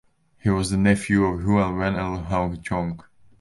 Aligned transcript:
He 0.39 0.49
was 0.49 0.71
the 0.71 0.77
nephew 0.77 1.25
of 1.25 1.41
Huan 1.43 1.77
Wen 1.77 1.93
and 1.93 2.25
Huan 2.25 2.59
Chong. 2.63 3.03